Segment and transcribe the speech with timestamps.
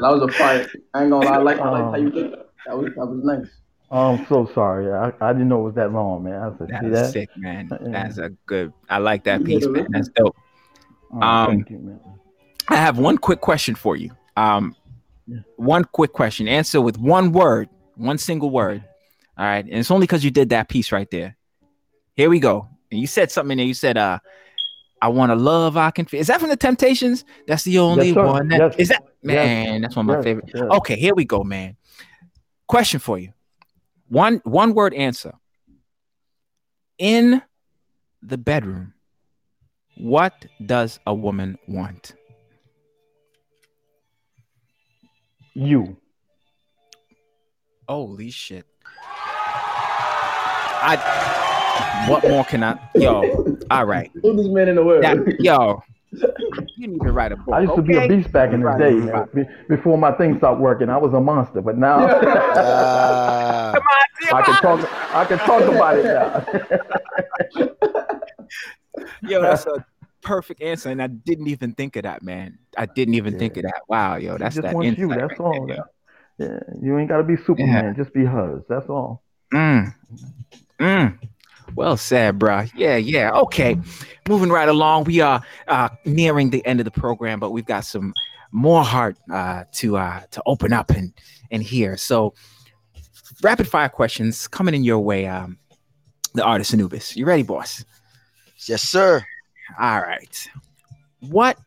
[0.00, 0.10] man.
[0.10, 0.68] That was a fight.
[0.94, 1.34] I ain't gonna lie.
[1.34, 2.50] I like, I like how you did that.
[2.66, 3.48] That was that was nice.
[3.90, 4.92] Oh, I'm so sorry.
[4.92, 6.34] I, I didn't know it was that long, man.
[6.42, 7.12] I said, That's see that?
[7.12, 7.68] sick, man.
[7.70, 7.88] Yeah.
[7.90, 8.72] That's a good.
[8.90, 9.72] I like that You piece, man.
[9.72, 9.86] rip.
[9.90, 10.36] That's dope.
[11.14, 12.00] Oh, Um, thank you, man.
[12.68, 14.10] I have one quick question for you.
[14.36, 14.76] Um,
[15.26, 15.38] Yeah.
[15.56, 16.48] one quick question.
[16.48, 18.84] Answer with one word, one single word.
[19.38, 21.36] All right, and it's only because you did that piece right there.
[22.14, 22.68] Here we go.
[22.90, 23.66] And you said something in there.
[23.66, 24.18] You said, "Uh,
[25.00, 25.76] I want to love.
[25.76, 26.20] I can." Feel.
[26.20, 27.24] Is that from the Temptations?
[27.46, 28.48] That's the only Yes, one.
[28.48, 28.74] That, Yes.
[28.78, 29.34] Is that Yes.
[29.34, 29.82] man?
[29.82, 30.50] That's one of my Yes, favorite.
[30.54, 30.62] yes.
[30.78, 31.76] Okay, here we go, man.
[32.66, 33.32] Question for you.
[34.08, 35.34] One one word answer.
[36.98, 37.42] In
[38.22, 38.94] the bedroom,
[39.96, 42.14] what does a woman want?
[45.54, 45.96] You.
[47.88, 48.66] Holy shit.
[50.80, 54.10] I what more can I yo, all right.
[54.22, 55.02] Put this man in the world.
[55.02, 55.82] That, yo,
[56.78, 57.54] you need to write a book.
[57.54, 59.34] I used to be a beast back in the day, right.
[59.34, 59.46] man.
[59.68, 60.88] Before my thing stopped working.
[60.88, 61.98] I was a monster, but now
[63.72, 65.14] Come on, I can come talk.
[65.14, 66.44] I can talk about it now.
[67.56, 67.70] on.
[69.28, 69.84] Yo, that's a
[70.22, 72.58] perfect answer, and I didn't even think of that, man.
[72.76, 73.82] I didn't even think of that.
[73.88, 75.08] Wow, yo, that's just that want insight you.
[75.08, 75.66] right That's all.
[75.66, 75.84] there.
[76.38, 77.94] Yeah, you ain't gotta be Superman.
[77.96, 78.62] Just be hers.
[78.68, 79.22] That's all.
[79.52, 79.94] Mm.
[80.80, 81.18] Mm.
[81.74, 82.70] Well said, bruh.
[82.74, 83.30] Yeah, yeah.
[83.32, 83.76] Okay.
[84.28, 85.04] Moving right along.
[85.04, 88.14] We are uh, nearing the end of the program, but we've got some
[88.52, 91.12] more heart uh, to uh, to open up and
[91.50, 91.96] and hear.
[91.96, 92.34] So,
[93.42, 95.26] rapid fire questions coming in your way.
[95.26, 95.58] Um,
[96.34, 97.16] the artist Anubis.
[97.16, 97.84] You ready, boss?
[98.66, 99.24] yes, sir.
[99.78, 100.48] All right.
[101.20, 101.58] What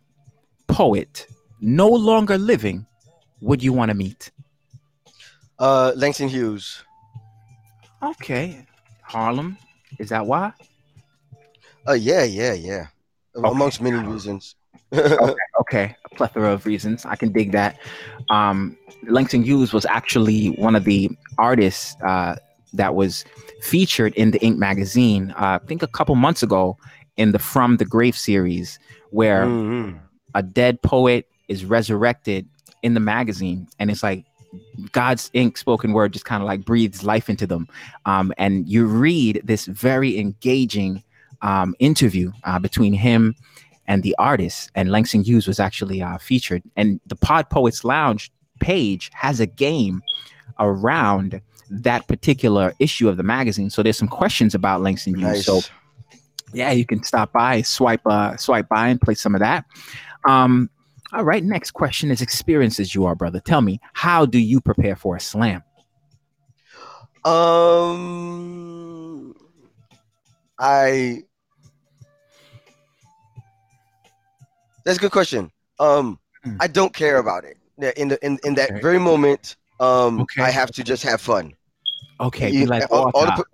[0.67, 1.27] poet,
[1.59, 2.85] no longer living,
[3.41, 4.31] would you want to meet?
[5.59, 6.83] Uh, Langston Hughes.
[8.01, 8.65] Okay.
[9.01, 9.57] Harlem.
[9.99, 10.53] Is that why?
[11.87, 12.87] Uh, yeah, yeah, yeah.
[13.35, 13.49] Okay.
[13.49, 14.55] Amongst many reasons.
[15.61, 17.05] Okay, a plethora of reasons.
[17.05, 17.77] I can dig that.
[18.29, 18.75] Um,
[19.07, 22.35] Langston Hughes was actually one of the artists uh,
[22.73, 23.23] that was
[23.61, 25.31] featured in the Ink magazine.
[25.37, 26.77] Uh, I think a couple months ago
[27.15, 28.79] in the From the Grave series,
[29.11, 29.99] where Mhm.
[30.35, 32.47] a dead poet is resurrected
[32.83, 34.25] in the magazine, and it's like
[34.91, 37.67] God's ink spoken word just kind of like breathes life into them.
[38.05, 41.03] Um, and you read this very engaging
[41.41, 43.35] um, interview uh, between him
[43.87, 46.63] and the artist, and Langston Hughes was actually uh, featured.
[46.75, 50.01] And the Pod Poets Lounge page has a game
[50.59, 53.69] around that particular issue of the magazine.
[53.69, 55.23] So there's some questions about Langston Hughes.
[55.23, 55.45] Nice.
[55.45, 55.61] So
[56.53, 59.65] yeah, you can stop by, swipe, uh, swipe by, and play some of that.
[60.27, 60.69] Um,
[61.13, 61.43] all right.
[61.43, 63.39] Next question is experiences you are, brother.
[63.39, 65.63] Tell me, how do you prepare for a slam?
[68.11, 69.35] Um,
[70.59, 71.23] I.
[74.85, 75.51] That's a good question.
[75.79, 76.57] Um, Hmm.
[76.59, 77.57] I don't care about it.
[77.77, 78.81] Yeah, In the in, in that Okay.
[78.81, 80.41] very moment, um, Okay.
[80.41, 81.53] I have to just have fun.
[82.19, 83.45] Okay, You- like all- all the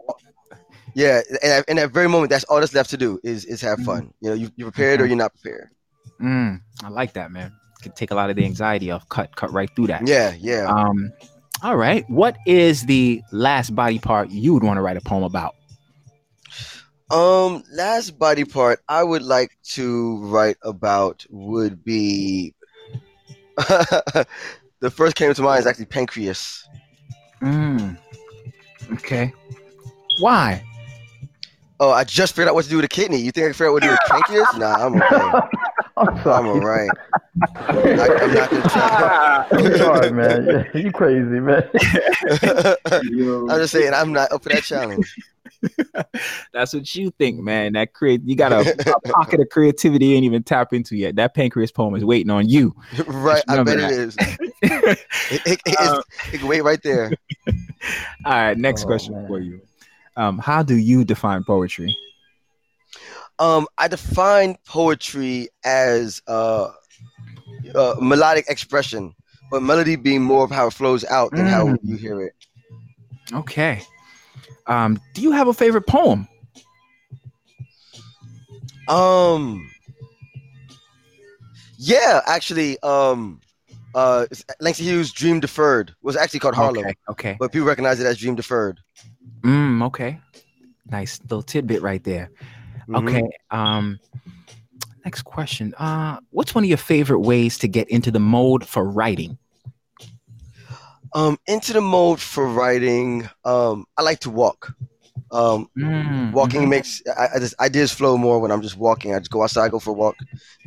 [0.94, 3.80] yeah, and in that very moment, that's all that's left to do is is have
[3.82, 4.14] fun.
[4.22, 5.70] You know, you you prepared or you're not prepared.
[6.22, 7.54] Mm, I like that, man.
[7.82, 9.08] Can take a lot of the anxiety off.
[9.10, 10.08] Cut, cut right through that.
[10.08, 10.66] Yeah, yeah.
[10.66, 11.12] Um,
[11.64, 12.10] all right.
[12.10, 15.56] What is the last body part you would want to write a poem about?
[17.10, 22.54] Um, last body part I would like to write about would be
[23.58, 26.68] the first came to mind is actually pancreas.
[27.42, 27.98] Mm,
[28.94, 29.34] okay.
[30.20, 30.64] Why?
[31.80, 33.18] Oh, I just figured out what to do with a kidney.
[33.18, 34.58] You think I figured out what to do with pancreas?
[34.58, 35.58] Nah, I'm okay.
[35.98, 36.90] I'm I'm all right.
[37.70, 39.48] I, I'm not gonna try.
[39.52, 40.70] I'm sorry, man.
[40.74, 41.70] You crazy, man.
[42.92, 45.16] I'm just saying I'm not up for that challenge.
[46.54, 47.74] That's what you think, man.
[47.74, 48.60] That create you got a,
[48.92, 51.16] a pocket of creativity you ain't even tap into yet.
[51.16, 52.76] That pancreas poem is waiting on you.
[53.08, 53.92] right, I bet that.
[53.92, 54.18] it is.
[54.20, 57.12] It, it, it's- Uh, it can wait right there.
[58.26, 59.28] All right, next Oh, question man.
[59.28, 59.62] for you.
[60.16, 61.96] Um, how do you define poetry?
[63.40, 66.72] Um, I define poetry as uh,
[67.76, 69.14] uh, melodic expression,
[69.52, 71.78] but melody being more of how it flows out than how Mm.
[71.84, 72.34] you hear it.
[73.34, 73.82] Okay.
[74.66, 76.28] Um, do you have a favorite poem?
[78.88, 79.70] Um,
[81.78, 83.40] yeah, actually, um,
[83.94, 84.26] uh,
[84.60, 86.96] Langston Hughes' "Dream Deferred" was actually called Harlem, Okay.
[87.10, 87.38] Okay.
[87.40, 88.80] but people recognize it as "Dream Deferred."
[89.42, 90.20] Mm, okay.
[90.90, 92.30] Nice little tidbit right there.
[92.88, 93.08] Mhm.
[93.08, 93.30] Okay.
[93.52, 94.00] Um,
[95.06, 95.74] next question.
[95.78, 99.38] Uh, what's one of your favorite ways to get into the mode for writing?
[101.14, 103.30] Um, into the mode for writing.
[103.46, 104.74] Um, I like to walk.
[105.32, 106.70] Um, Mm, walking mhm.
[106.70, 109.14] makes I, I just ideas flow more when I'm just walking.
[109.14, 110.16] I just go outside, go for a walk,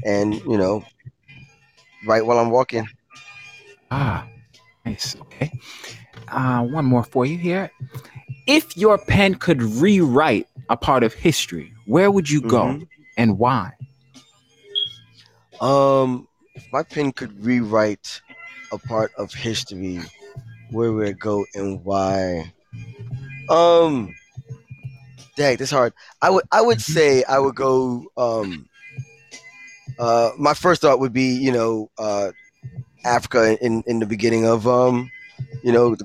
[0.04, 0.84] and you know,
[2.06, 2.86] write while I'm walking.
[3.90, 4.26] Ah,
[4.84, 5.16] nice.
[5.22, 5.50] Okay.
[6.28, 7.70] Uh, one more for you here.
[8.46, 12.88] If your pen could rewrite a part of history, where would you go Mhm.
[13.18, 13.74] and why?
[15.60, 18.22] Um, if my pen could rewrite
[18.72, 20.00] a part of history,
[20.70, 22.54] where would it go and why?
[23.48, 24.14] Um,
[25.36, 25.92] dang, that's hard.
[26.22, 28.06] I would I would say I would go.
[28.16, 28.68] Um,
[29.98, 32.32] uh, my first thought would be you know uh,
[33.04, 35.10] Africa in in the beginning of um,
[35.62, 35.96] you know,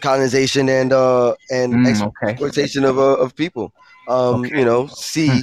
[0.00, 2.38] colonization and uh and Mm, okay.
[2.38, 3.72] exploitation of uh, of people.
[4.08, 4.58] Um, Okay.
[4.58, 5.38] you know, see, Hmm.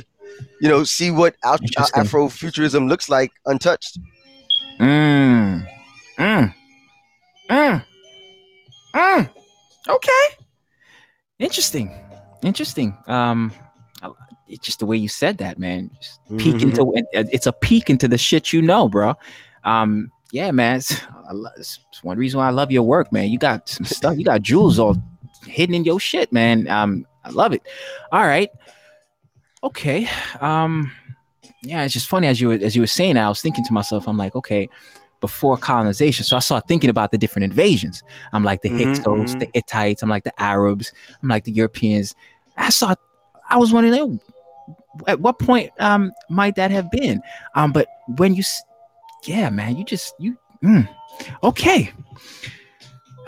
[0.62, 2.04] you know, see what out- Interesting.
[2.04, 3.98] Afrofuturism looks like untouched.
[4.80, 5.66] Mm.
[6.18, 6.54] Mm.
[7.50, 7.86] Mm.
[8.94, 9.30] Mm.
[9.90, 10.26] Okay.
[11.40, 11.92] Interesting.
[12.44, 12.96] Interesting.
[13.08, 13.52] Um,
[14.48, 15.90] it's just the way you said that, man.
[16.02, 16.62] Just peek Mhm.
[16.64, 19.16] into it's a peek into the shit you know, bro.
[19.64, 20.82] Um, yeah, man.
[21.58, 23.28] It's it's one reason why I love your work, man.
[23.30, 24.18] You got some stuff.
[24.18, 24.96] You got jewels all
[25.48, 26.68] hidden in your shit, man.
[26.68, 27.62] Um, I love it.
[28.12, 28.50] All right.
[29.64, 30.08] Okay.
[30.40, 30.92] Um,
[31.64, 33.18] yeah, it's just funny as you were as you were saying.
[33.18, 34.70] I was thinking to myself, I'm like, okay,
[35.20, 36.24] before colonization.
[36.24, 38.04] So I started thinking about the different invasions.
[38.34, 39.40] I'm like the Mhm, Hyksos, mhm.
[39.40, 40.04] the Hittites.
[40.04, 40.94] I'm like the Arabs.
[41.22, 42.16] I'm like the Europeans.
[42.58, 42.94] I saw.
[43.50, 44.20] I was wondering,
[45.08, 47.22] at what point um might that have been?
[47.56, 48.44] Um, but when you,
[49.26, 50.38] yeah, man, you just you.
[50.64, 50.88] Mm,
[51.44, 51.92] okay.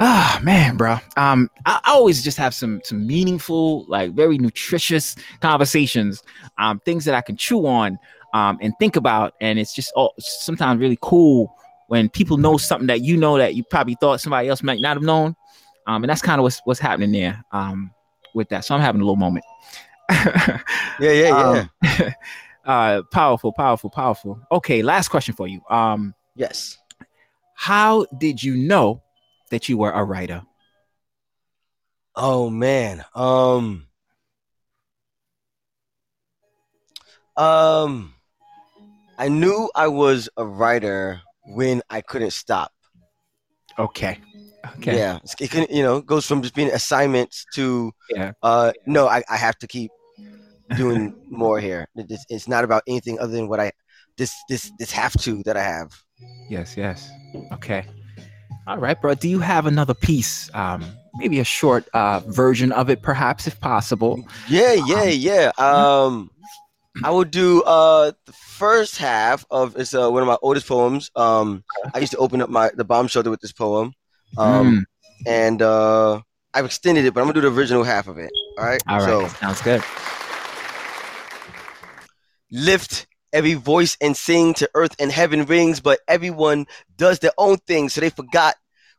[0.01, 0.97] Ah man, bro.
[1.17, 6.23] Um, I, I always just have some some meaningful, like very nutritious conversations.
[6.57, 7.99] Um, things that I can chew on,
[8.33, 11.53] um, and think about, and it's just oh, sometimes really cool
[11.87, 14.95] when people know something that you know that you probably thought somebody else might not
[14.95, 15.35] have known.
[15.85, 17.43] Um, and that's kind of what's what's happening there.
[17.51, 17.91] Um,
[18.33, 19.43] with that, so I'm having a little moment.
[20.09, 20.61] Yeah,
[20.99, 21.11] yeah,
[21.81, 21.99] yeah.
[22.05, 22.13] Um,
[22.65, 24.39] uh, powerful, powerful, powerful.
[24.51, 25.61] Okay, last question for you.
[25.69, 26.77] Um, yes.
[27.55, 29.01] how did you know
[29.49, 30.43] that you were a writer?
[32.15, 33.05] Oh man.
[33.15, 33.87] Um.
[37.37, 38.13] Um.
[39.17, 42.71] I knew I was a writer when I couldn't stop.
[43.77, 44.19] Okay.
[44.77, 44.97] Okay.
[44.97, 48.31] Yeah, it can you know goes from just being assignments to Yeah.
[48.43, 49.91] uh no, I, I have to keep
[50.75, 51.87] doing more here.
[51.95, 53.71] It's, it's not about anything other than what I
[54.17, 55.91] this this this have to that I have.
[56.49, 56.75] Yes.
[56.75, 57.09] Yes.
[57.53, 57.85] Okay.
[58.69, 59.15] All right, bro.
[59.15, 60.53] Do you have another piece?
[60.53, 60.85] Um,
[61.15, 64.23] maybe a short uh version of it, perhaps, if possible.
[64.47, 65.51] Yeah, yeah, yeah.
[65.57, 66.29] Um,
[67.03, 71.09] I will do uh the first half of it's uh, one of my oldest poems.
[71.15, 71.63] Um,
[71.95, 73.93] I used to open up my the bomb shelter with this poem.
[74.37, 74.85] Um,
[75.25, 76.21] and uh,
[76.53, 78.29] I've extended it, but I'm gonna do the original half of it.
[78.59, 78.83] All right.
[78.87, 79.05] All right.
[79.05, 79.83] So Sounds good.
[82.51, 86.67] lift every voice and sing to earth and heaven rings, but everyone
[86.97, 88.55] does their own thing, so they forgot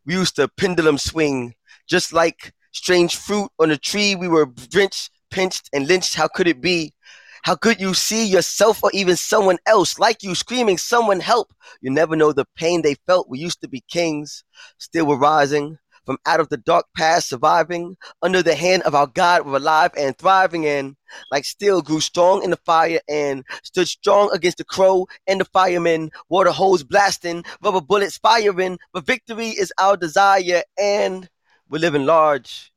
[0.07, 1.55] we used to pendulum swing,
[1.87, 4.15] just like strange fruit on a tree.
[4.15, 6.15] We were drenched, pinched, and lynched.
[6.15, 6.95] How could it be?
[7.43, 11.53] How could you see yourself or even someone else like you screaming, someone help?
[11.81, 13.31] You never know the pain they felt.
[13.31, 14.45] We used to be kings,
[14.79, 15.79] still we're rising
[16.11, 19.47] from out of the dark past, surviving under the hand of our God.
[19.47, 20.97] We're alive and thriving, and
[21.31, 25.45] like steel grew strong in the fire and stood strong against the crow and the
[25.45, 26.11] firemen.
[26.29, 31.31] Water hose blasting, rubber bullets firing, but victory is our desire, and
[31.69, 32.73] we're living large,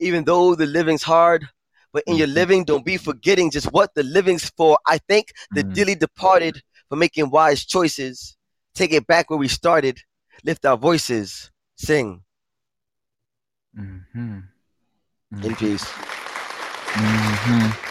[0.00, 1.46] even though the living's hard.
[1.92, 2.34] But in your Mhm.
[2.34, 4.78] living, don't be forgetting just what the living's for.
[4.86, 5.74] I thank the Mhm.
[5.74, 8.38] dearly departed for making wise choices.
[8.74, 10.00] Take it back where we started.
[10.42, 11.50] Lift our voices.
[11.76, 12.22] Sing
[13.78, 14.42] Mhm.
[15.44, 15.86] in peace.
[16.96, 17.88] Mhm.